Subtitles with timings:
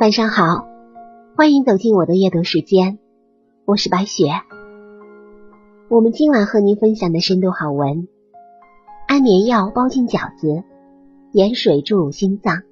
[0.00, 0.66] 晚上好，
[1.36, 2.98] 欢迎走进我的阅读时间，
[3.66, 4.30] 我是白雪。
[5.90, 8.08] 我们今晚和您分享的深度好文：
[9.06, 10.64] 安眠药包进饺子，
[11.32, 12.62] 盐水注入心脏，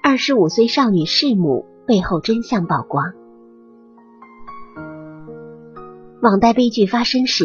[0.00, 3.14] 二十五岁少女弑母背后真相曝光。
[6.22, 7.44] 网贷悲剧发生时，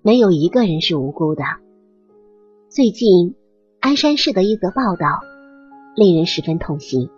[0.00, 1.44] 没有一个人是无辜的。
[2.70, 3.34] 最近，
[3.80, 5.20] 鞍山市的一则报道
[5.94, 7.10] 令人十分痛心。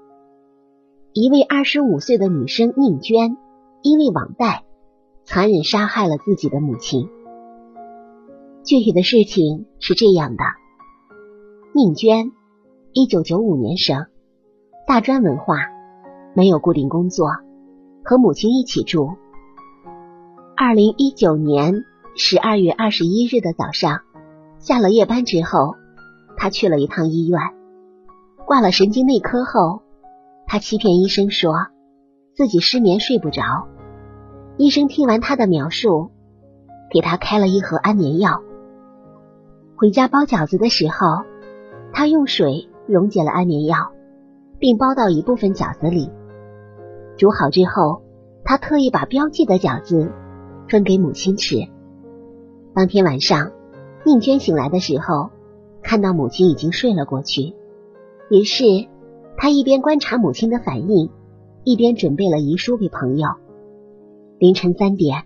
[1.19, 3.39] 一位二十五岁的女生宁娟，
[3.81, 4.65] 因为网贷，
[5.25, 7.09] 残忍杀害了自己的母亲。
[8.67, 10.45] 具体的事情是这样的：
[11.73, 12.33] 宁娟，
[12.93, 14.09] 一九九五年生，
[14.87, 15.57] 大专文化，
[16.35, 17.31] 没有固定工作，
[18.05, 19.09] 和母亲一起住。
[20.55, 24.03] 二零一九年十二月二十一日的早上，
[24.59, 25.77] 下了夜班之后，
[26.37, 27.41] 她去了一趟医院，
[28.45, 29.81] 挂了神经内科后。
[30.49, 31.55] 他欺骗医生说
[32.35, 33.67] 自己失眠睡不着，
[34.57, 36.11] 医生听完他的描述，
[36.89, 38.43] 给他开了一盒安眠药。
[39.77, 41.25] 回家包饺子的时候，
[41.93, 43.91] 他用水溶解了安眠药，
[44.61, 46.11] 并包到一部分饺子里。
[47.17, 48.03] 煮好之后，
[48.45, 50.13] 他特意把标记的饺子
[50.69, 51.57] 分给母亲吃。
[52.73, 53.51] 当天晚上，
[54.05, 55.31] 宁娟醒来的时候，
[55.83, 57.57] 看到母亲已经睡了过去，
[58.31, 58.65] 于是。
[59.37, 61.11] 他一边观察母亲的反应，
[61.65, 63.29] 一边准备了遗书给朋友。
[64.39, 65.25] 凌晨三点，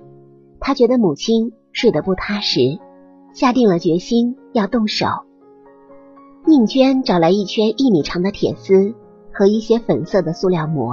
[0.60, 2.78] 他觉得母亲睡得不踏实，
[3.32, 5.06] 下定了决心要动手。
[6.46, 8.94] 宁娟找来一圈一米长的铁丝
[9.32, 10.92] 和一些粉色的塑料膜。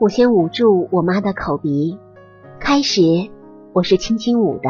[0.00, 1.98] 我先捂住我妈的口鼻，
[2.60, 3.02] 开始
[3.72, 4.68] 我是轻轻捂的。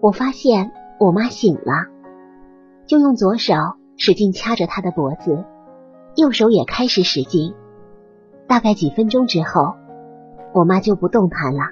[0.00, 1.88] 我发现我妈醒了，
[2.86, 3.54] 就用左手
[3.96, 5.44] 使劲掐着她的脖子。
[6.16, 7.54] 右手也开始使劲，
[8.46, 9.74] 大概几分钟之后，
[10.52, 11.62] 我妈就不动弹了。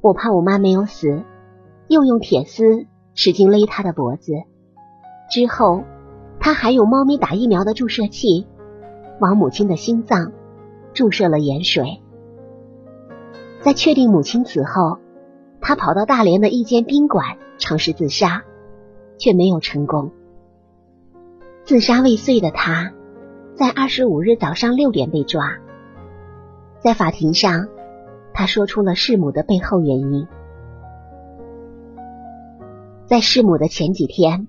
[0.00, 1.22] 我怕我妈没有死，
[1.86, 4.32] 又用铁丝使劲勒她的脖子。
[5.30, 5.84] 之后，
[6.40, 8.46] 他还用猫咪打疫苗的注射器
[9.20, 10.32] 往母亲的心脏
[10.92, 12.00] 注射了盐水。
[13.60, 14.98] 在确定母亲死后，
[15.60, 18.42] 他跑到大连的一间宾馆尝试自杀，
[19.18, 20.10] 却没有成功。
[21.64, 22.92] 自杀未遂的他。
[23.62, 25.58] 在二十五日早上六点被抓，
[26.80, 27.68] 在法庭上，
[28.34, 30.26] 他说出了弑母的背后原因。
[33.06, 34.48] 在弑母的前几天，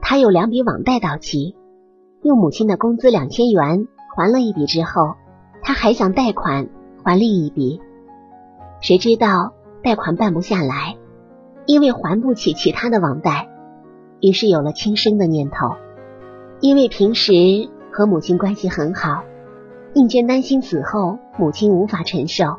[0.00, 1.56] 他有两笔网贷到期，
[2.22, 5.16] 用母亲的工资两千元还了一笔之后，
[5.60, 6.70] 他还想贷款
[7.04, 7.82] 还另一笔，
[8.80, 10.96] 谁知道贷款办不下来，
[11.66, 13.50] 因为还不起其他的网贷，
[14.22, 15.76] 于是有了轻生的念头，
[16.62, 17.68] 因为平时。
[17.98, 19.24] 和母亲关系很好，
[19.92, 22.58] 宁娟担心死后母亲无法承受，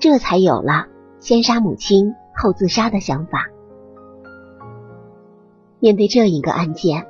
[0.00, 0.88] 这才有了
[1.20, 3.46] 先杀母亲后自杀的想法。
[5.78, 7.06] 面对这一个案件，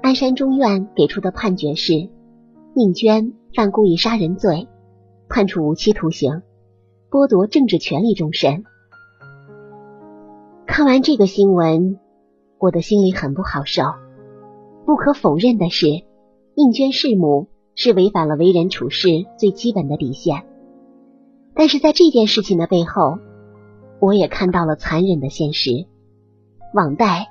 [0.00, 2.08] 鞍山中院给出的判决是：
[2.72, 4.68] 宁娟犯故意杀人罪，
[5.28, 6.42] 判处无期徒刑，
[7.10, 8.62] 剥夺政治权利终身。
[10.66, 11.98] 看完这个新闻，
[12.58, 13.82] 我的心里很不好受。
[14.86, 16.06] 不可否认的是。
[16.58, 17.46] 宁娟弑母
[17.76, 20.44] 是违反了为人处事最基本的底线，
[21.54, 23.20] 但是在这件事情的背后，
[24.00, 25.86] 我也看到了残忍的现实。
[26.74, 27.28] 网贷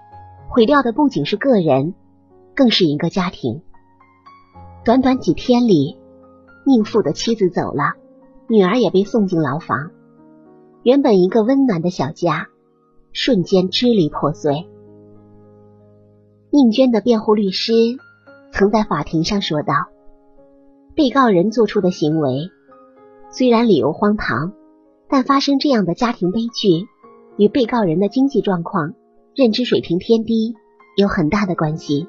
[0.47, 1.93] 毁掉的不仅是个人，
[2.55, 3.63] 更是一个家庭。
[4.85, 5.97] 短短几天里，
[6.65, 7.95] 宁父的妻子走了，
[8.47, 9.91] 女儿也被送进牢房，
[10.83, 12.47] 原本一个温暖的小家，
[13.11, 14.69] 瞬间支离破碎。
[16.49, 17.73] 宁娟的辩护律师。
[18.57, 19.75] 曾在法庭上说道
[20.97, 22.49] ：“被告人做出的行为
[23.29, 24.51] 虽然理由荒唐，
[25.07, 26.87] 但发生这样的家庭悲剧
[27.37, 28.95] 与被告人的经济状况、
[29.35, 30.55] 认知水平偏低
[30.95, 32.07] 有很大的关系。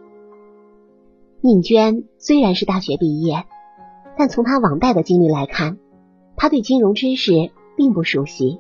[1.43, 3.45] 宁娟虽然是大学毕业，
[4.17, 5.77] 但从她网贷的经历来看，
[6.35, 8.59] 她对金融知识并不熟悉，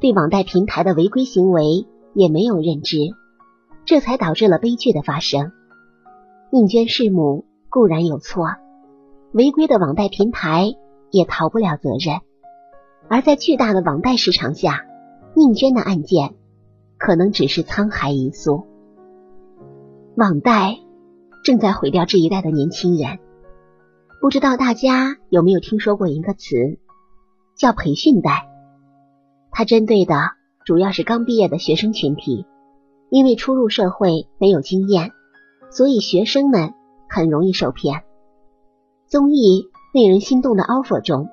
[0.00, 2.96] 对网贷平台的违规行为也没有认知，
[3.84, 5.52] 这才导致了悲剧的发生。”
[6.54, 8.46] 宁娟弑母固然有错，
[9.32, 10.76] 违规的网贷平台
[11.10, 12.20] 也逃不了责任。
[13.08, 14.86] 而在巨大的网贷市场下，
[15.34, 16.36] 宁娟的案件
[16.96, 18.68] 可能只是沧海一粟。
[20.16, 20.78] 网贷
[21.42, 23.18] 正在毁掉这一代的年轻人。
[24.20, 26.78] 不知道大家有没有听说过一个词，
[27.56, 28.48] 叫培训贷？
[29.50, 30.14] 它针对的
[30.64, 32.46] 主要是刚毕业的学生群体，
[33.10, 35.10] 因为初入社会没有经验。
[35.74, 36.72] 所以学生们
[37.08, 38.04] 很容易受骗。
[39.08, 41.28] 综艺令人心动的 offer 中，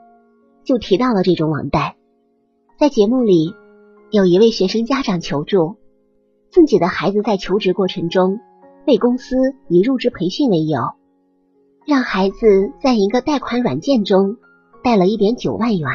[0.66, 1.96] 就提到了这种网贷。
[2.80, 3.54] 在节目里，
[4.10, 5.78] 有一位学生家长求助，
[6.50, 8.40] 自己的孩子在求职过程中
[8.84, 9.36] 被公司
[9.70, 10.82] 以入职培训为由，
[11.86, 14.38] 让孩子在一个贷款软件中
[14.84, 15.88] 贷了一点九万元。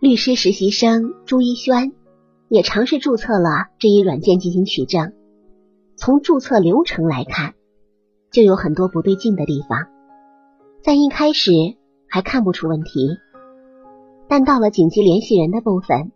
[0.00, 1.92] 律师实习生朱一轩
[2.48, 5.12] 也尝试注册了这一软件进行取证，
[5.98, 7.54] 从注册流程来看，
[8.30, 9.88] 就有很多不对劲的地方。
[10.80, 11.50] 在一开始
[12.08, 13.18] 还看不出问题，
[14.28, 16.12] 但到了紧急联系人的部分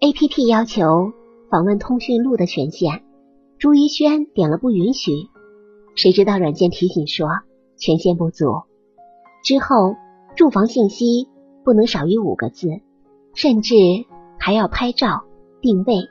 [0.00, 1.12] ，A P P 要求
[1.50, 3.02] 访问通讯录的权限，
[3.58, 5.12] 朱一轩点了不允许，
[5.94, 7.26] 谁知道软件提醒说
[7.78, 8.64] 权限不足。
[9.42, 9.96] 之后，
[10.36, 11.28] 住房信息
[11.64, 12.68] 不能少于五个字。
[13.34, 13.74] 甚至
[14.38, 15.24] 还要拍照
[15.60, 16.08] 定位，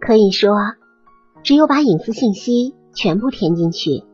[0.00, 0.56] 可以说，
[1.42, 4.04] 只有把隐私信息全部填进去，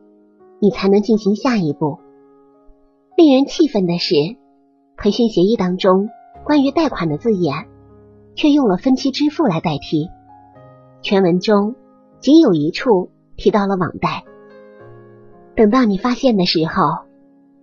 [0.59, 1.99] 你才能进行下一步。
[3.15, 4.15] 令人气愤的是，
[4.97, 6.09] 培训协议当中
[6.43, 7.67] 关于贷款的字眼，
[8.35, 10.09] 却用了分期支付来代替。
[11.01, 11.75] 全文中
[12.19, 14.23] 仅有一处提到了网贷。
[15.55, 17.05] 等到你发现的时候，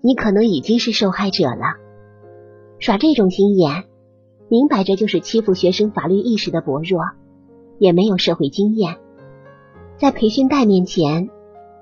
[0.00, 1.74] 你可能已经是受害者了。
[2.78, 3.84] 耍这种心眼。
[4.48, 7.00] 明摆着就是欺负学生法律意识的薄弱，
[7.80, 8.98] 也没有社会经验，
[9.98, 11.30] 在培训贷面前，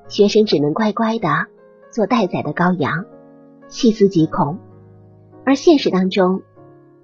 [0.06, 1.28] 学生只能乖乖的
[1.90, 3.06] 做待宰的羔羊，
[3.66, 4.58] 细思极恐。
[5.44, 6.42] 而现实当中，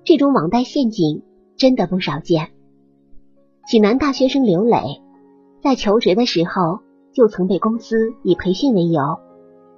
[0.04, 1.22] 这种网贷陷阱
[1.56, 2.50] 真的不少见。
[3.66, 5.02] 济南大学生刘磊
[5.60, 6.78] 在求职的时候，
[7.12, 9.18] 就曾被公司以培训为由，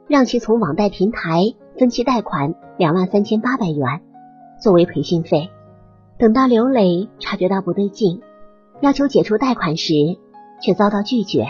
[0.08, 4.02] 让其从网贷平台分期贷款两万三千八百元
[4.60, 5.48] 作为培训费。
[6.18, 8.20] 等到刘磊察觉到不对劲，
[8.82, 9.94] 要求解除贷款时，
[10.62, 11.46] 却遭到拒绝，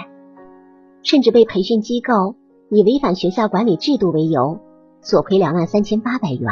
[1.02, 2.34] 甚至被培训机构
[2.70, 4.58] 以违反学校管理制度为由
[5.00, 6.50] 索赔两万三千八百元。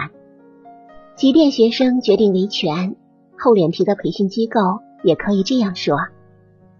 [1.16, 2.96] 即便学生决定维权，
[3.38, 4.60] 厚脸皮的培训机构
[5.02, 5.96] 也可以这样说：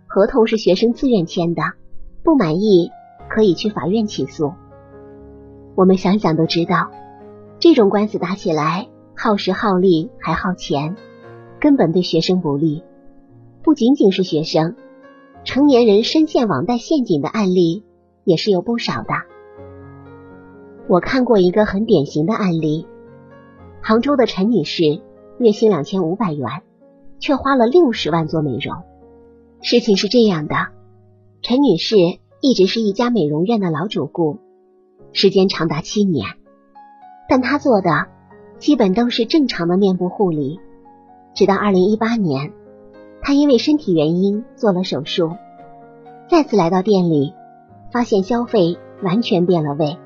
[0.06, 1.62] 合同是学生自愿签的，
[2.22, 2.90] 不满意
[3.28, 4.52] 可以去法院起诉。
[5.74, 6.90] 我们想想都知道，
[7.58, 10.96] 这种官司打起来耗时耗力还耗钱。
[11.60, 12.82] 根本对学生不利，
[13.62, 14.76] 不仅仅是学生，
[15.44, 17.84] 成年人深陷网贷陷阱的案例
[18.24, 19.14] 也是有不少的。
[20.88, 22.86] 我看过一个很典型的案例，
[23.80, 25.00] 杭州的陈女士
[25.38, 26.62] 月薪两千五百元，
[27.18, 28.82] 却花了六十万做美容。
[29.62, 30.54] 事情是这样的，
[31.42, 31.96] 陈女士
[32.40, 34.38] 一直是一家美容院的老主顾，
[35.12, 36.26] 时间长达七年，
[37.28, 38.08] 但她做的
[38.58, 40.60] 基本都是正常的面部护理。
[41.34, 42.52] 直到二零一八年，
[43.30, 45.36] 他因为身体原因做了手术，
[46.28, 47.32] 再次来到店里，
[47.92, 49.98] 发现消费完全变了味。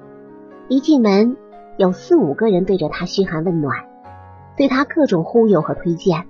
[0.68, 1.38] 一进门，
[1.78, 3.86] 有四五个人对着他嘘寒问暖，
[4.58, 6.26] 对他各种忽悠和推荐。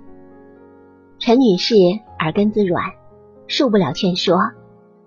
[1.19, 1.75] 陈女士
[2.17, 2.81] 耳根子软，
[3.47, 4.37] 受不了劝说，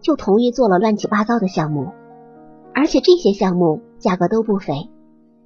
[0.03, 1.93] 就同意做了乱七八糟的项目，
[2.75, 4.91] 而且这些项目价格都不菲，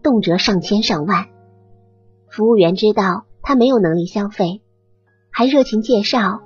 [0.02, 1.26] 动辄上千上万。
[2.28, 3.26] 服务员知道。
[3.44, 4.61] 他没有能力消费，
[5.32, 6.42] 还热情介绍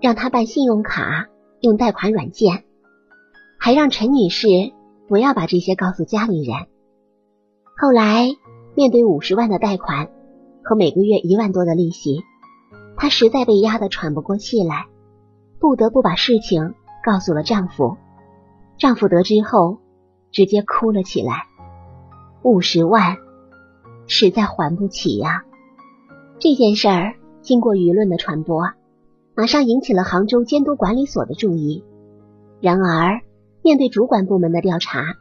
[0.00, 1.26] 让他办信用卡、
[1.60, 2.64] 用贷款软件，
[3.58, 4.46] 还让陈女士
[5.08, 6.66] 不要把这些告诉家里人。
[7.78, 8.28] 后来
[8.74, 10.10] 面对五十万的贷款
[10.62, 12.24] 和每个月一万多的利息，
[12.96, 14.86] 她实在被压得喘不过气来，
[15.58, 17.96] 不得不把事情告诉了丈夫。
[18.78, 19.78] 丈夫得知后
[20.30, 21.46] 直接哭了起来，
[22.42, 23.16] 五十万
[24.06, 25.44] 实在还不起呀。
[26.38, 27.14] 这件事儿
[27.46, 28.72] 经过舆论的传播，
[29.36, 31.84] 马上引起了杭州监督管理所的注意。
[32.60, 33.20] 然而，
[33.62, 35.14] 面对主管部门的调查，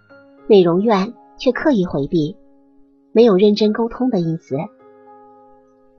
[0.47, 2.35] 美容院却刻意回避，
[3.11, 4.57] 没有认真沟通的意思，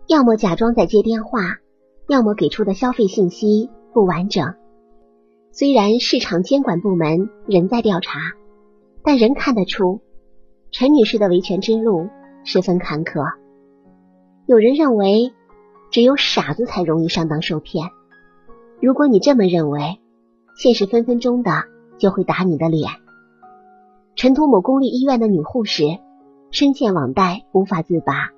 [0.08, 1.58] 要么假装在接电话，
[2.08, 4.54] 要么给出的消费信息不完整。
[5.52, 8.18] 虽然市场监管部门仍在调查，
[9.04, 10.00] 但仍看得出
[10.72, 12.08] 陈女士的维权之路
[12.42, 13.22] 十分坎坷。
[14.46, 15.32] 有人认为，
[15.90, 17.90] 只有傻子才容易上当受骗。
[18.80, 20.00] 如果你这么认为，
[20.56, 21.64] 现实分分钟的
[21.98, 22.90] 就会打你的脸。
[24.14, 25.84] 成都某公立医院的女护士
[26.50, 28.30] 深陷网贷无法自拔，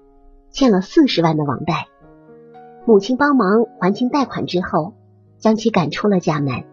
[0.51, 1.87] 欠了四十万的网贷，
[2.87, 4.95] 母亲帮忙还清贷款之后，
[5.39, 6.65] 将其赶出了家门。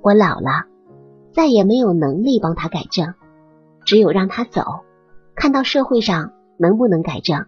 [0.00, 0.66] 我老了，
[1.32, 3.14] 再也没有能力帮她改正，
[3.84, 4.62] 只有让她走，
[5.34, 7.46] 看到社会上能不能改正。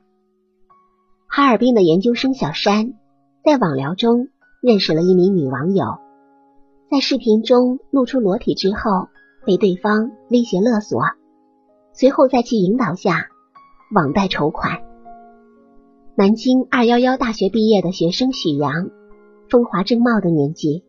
[1.32, 2.94] 哈尔滨的研究生小山
[3.44, 4.26] 在网聊中
[4.60, 5.84] 认识了一名女网友，
[6.90, 9.06] 在视频中露出裸体之后，
[9.46, 11.00] 被对方威胁勒索，
[11.92, 13.28] 随后在其引导下
[13.94, 14.80] 网贷筹款。
[16.16, 18.90] 南京二幺幺大学毕业的学生许阳，
[19.49, 20.82] 风华正茂的年纪，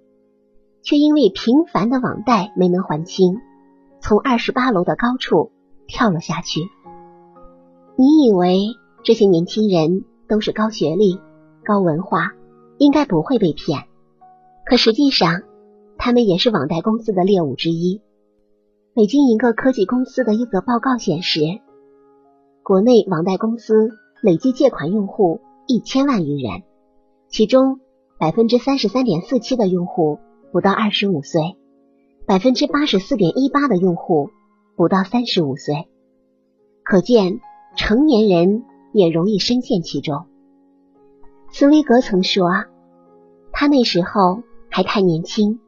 [0.82, 3.38] 却因为频繁的网贷没能还清，
[4.02, 5.52] 从二十八楼的高处
[5.86, 6.62] 跳了下去。
[7.96, 8.58] 你以为
[9.04, 11.20] 这些年轻人都是高学历、
[11.66, 12.32] 高文化，
[12.78, 13.84] 应该不会被骗，
[14.66, 15.42] 可实际上，
[15.98, 18.02] 他们也是网贷公司的猎物之一。
[18.96, 21.42] 北京一个科技公司的一则报告显示，
[22.64, 23.92] 国内网贷公司。
[24.24, 26.62] 累计借款用户一千万余人，
[27.28, 27.80] 其中
[28.20, 30.20] 百分之三十三点四七的用户
[30.52, 31.58] 不到二十五岁，
[32.28, 34.30] 百分之八十四点一八的用户
[34.76, 35.88] 不到三十五岁，
[36.84, 37.40] 可见
[37.76, 40.26] 成年人也容易深陷其中。
[41.52, 42.50] 茨威格曾说，
[43.52, 45.60] 他那时候还太年轻，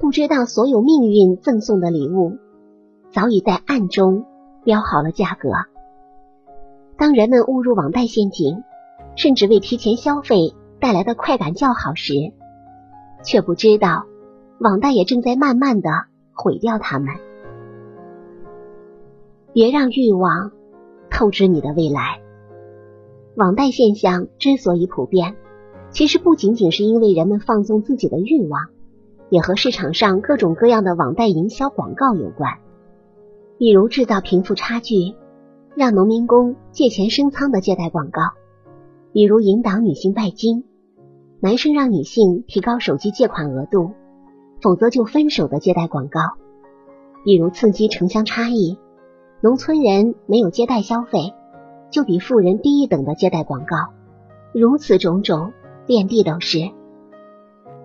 [0.00, 2.38] 不知道所有命运赠送的礼物
[3.10, 4.26] 早已在暗中
[4.64, 5.48] 标好了价格。
[6.96, 8.62] 当人们误入网贷陷阱，
[9.16, 12.12] 甚至为提前消费带来的快感叫好时，
[13.24, 14.04] 却不知道
[14.60, 15.90] 网贷也正在慢慢的
[16.34, 17.14] 毁掉他们。
[19.54, 20.52] 别让欲望
[21.10, 22.20] 透支你的未来。
[23.38, 25.36] 网贷现象之所以普遍，
[25.90, 28.66] 其实不仅仅是因为人们放纵自己的欲望，
[29.30, 32.54] 也和市场上各种各样的网贷营销广告有关，
[33.56, 35.14] 比如制造贫富差距。
[35.76, 38.22] 让农民工借钱升仓的借贷广告，
[39.12, 40.64] 比如引导女性拜金，
[41.38, 43.92] 男生让女性提高手机借款额度，
[44.60, 46.20] 否则就分手的借贷广告，
[47.24, 48.76] 比如刺激城乡差异，
[49.40, 51.32] 农村人没有借贷消费，
[51.90, 53.76] 就比富人低一等的借贷广告，
[54.52, 55.52] 如此种种，
[55.86, 56.70] 遍地都是。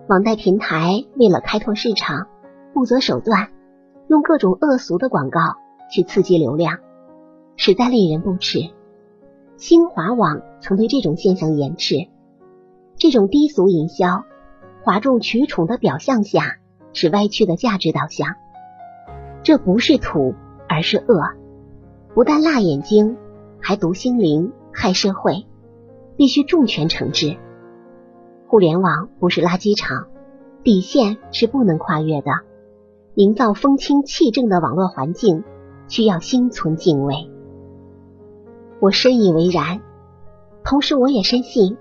[0.07, 2.27] 网贷平台为了开拓市场，
[2.73, 3.49] 不择手段，
[4.07, 5.39] 用各种恶俗的广告
[5.89, 6.79] 去刺激流量。
[7.55, 8.71] 实在令人不齿。
[9.55, 12.07] 新华网曾对这种现象严斥：
[12.97, 14.25] 这种低俗营销、
[14.81, 16.57] 哗众取宠的表象下，
[16.91, 18.35] 是歪曲的价值导向。
[19.43, 20.33] 这不是土，
[20.67, 21.21] 而是恶，
[22.13, 23.17] 不但辣眼睛，
[23.65, 25.45] 还毒心灵，害社会，
[26.17, 27.37] 必须重拳惩治。
[28.45, 30.07] 互联网不是垃圾场，
[30.63, 32.31] 底线是不能跨越的。
[33.15, 35.45] 营造风清气正的网络环境，
[35.87, 37.31] 需要心存敬畏。
[38.81, 39.79] 我深以为然，
[40.65, 41.77] 同时我也深信，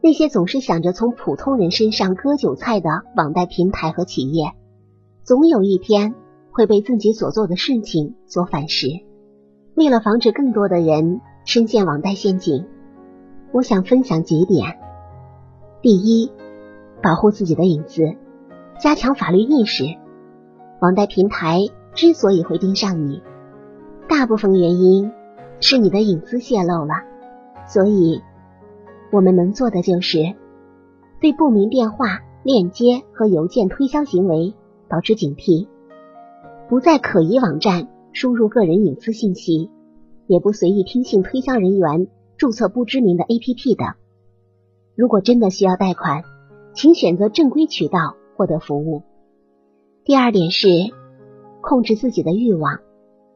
[0.00, 4.52] 那些总是想着从普通人身上割韭菜的网贷平台和企业，
[5.22, 6.14] 总有一天
[6.50, 9.09] 会被自己所做的事情所反噬。
[9.80, 12.66] 为了防止更多的人深陷网贷陷阱，
[13.50, 14.78] 我想分享几点：
[15.80, 16.30] 第一，
[17.02, 18.02] 保护自己的隐私，
[18.78, 19.84] 加强法律意识。
[20.82, 21.60] 网贷平台
[21.94, 23.22] 之所以会盯上你，
[24.06, 25.10] 大部分原因。
[25.60, 26.94] 是你的隐私泄露了，
[27.66, 28.20] 所以
[29.10, 30.34] 我们能做的就是
[31.20, 34.54] 对不明电话、链接和邮件推销行为
[34.88, 35.68] 保持警惕，
[36.68, 39.70] 不在可疑网站输入个人隐私信息，
[40.26, 43.94] 也不随意听信推销人员注册不知名的 APP 等。
[44.96, 46.24] 如果真的需要贷款，
[46.74, 49.02] 请选择正规渠道获得服务。
[50.04, 50.68] 第二点是
[51.60, 52.80] 控制自己的欲望，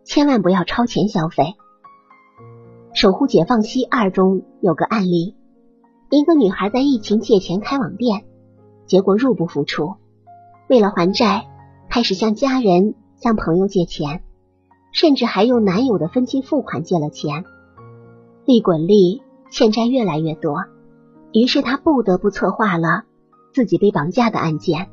[0.04, 1.44] 千万不要超前消费。
[2.92, 5.36] 《守护解放西二》中有个案例，
[6.10, 8.24] 一个女孩在疫情借钱开网店，
[8.86, 9.94] 结果入不敷出。
[10.68, 11.46] 为了还债，
[11.90, 14.22] 开始向家人、向朋友借钱，
[14.94, 17.44] 甚至还用男友的分期付款借了钱。
[18.46, 20.64] 利滚利，欠债越来越多，
[21.32, 23.02] 于是她不得不策划了
[23.52, 24.88] 自己被绑架的案件。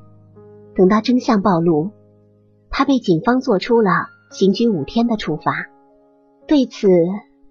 [0.75, 1.91] 等到真相暴露，
[2.69, 5.67] 她被警方做出了刑拘五天的处罚。
[6.47, 6.89] 对此，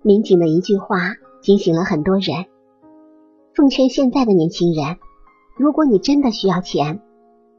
[0.02, 0.96] 民警的一句话
[1.40, 2.46] 惊醒了很多人。
[3.54, 4.96] 奉劝现在的年轻人，
[5.56, 7.00] 如果你真的需要钱，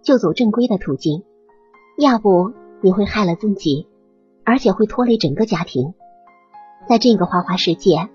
[0.01, 1.23] 就走正规的途径，
[1.97, 3.87] 要不你会害了自己，
[4.51, 5.93] 而且会拖累整个家庭。
[6.85, 8.09] 在这个花花世界，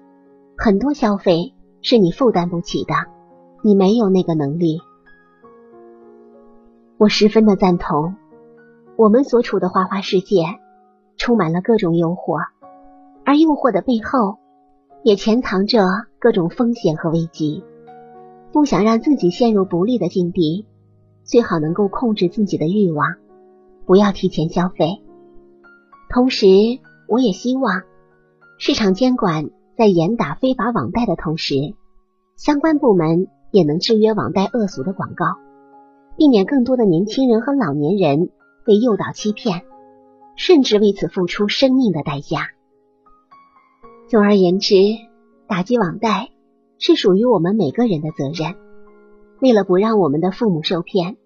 [0.58, 2.92] 很多消费是你负担不起的，
[3.62, 4.80] 你没有那个能力。
[6.98, 8.16] 我十分的赞同，
[8.98, 10.44] 我们所处的花花世界
[11.16, 12.38] 充满了各种诱惑。
[13.24, 14.36] 而诱惑的背后，
[15.02, 15.86] 也潜藏着
[16.18, 17.64] 各种风险和危机。
[18.52, 20.66] 不想让自己陷入不利的境地，
[21.24, 23.14] 最好能够控制自己的欲望，
[23.86, 25.00] 不要提前消费。
[26.16, 26.46] 同时，
[27.08, 27.82] 我也希望
[28.56, 31.74] 市场监管在严打非法网贷的同时，
[32.36, 35.26] 相关部门也能制约网贷恶俗的广告，
[36.16, 38.30] 避免更多的年轻人和老年人
[38.64, 39.64] 被诱导欺骗，
[40.36, 42.48] 甚至为此付出生命的代价。
[44.08, 44.74] 总而言之，
[45.46, 46.30] 打击网贷
[46.78, 48.54] 是属于我们每个人的责任。
[49.42, 51.18] 为了不让我们的父母受骗，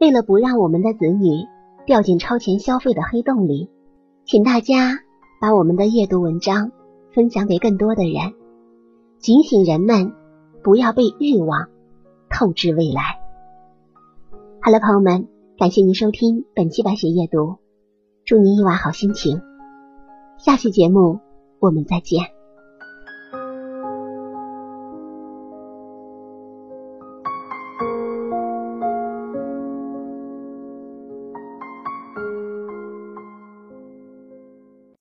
[0.00, 1.46] 为了不让我们的子女
[1.86, 3.70] 掉进超前消费的黑洞里，
[4.32, 5.00] 请大家
[5.42, 6.72] 把我们的阅读文章
[7.14, 8.32] 分享给更多的人，
[9.18, 10.14] 警醒人们
[10.62, 11.68] 不要被欲望
[12.30, 13.20] 透支未来。
[14.62, 17.58] 好了，朋友们，感谢您收听本期白雪夜读，
[18.24, 19.42] 祝您一晚好心情。
[20.38, 21.20] 下期节目。
[21.60, 22.31] 我们再见。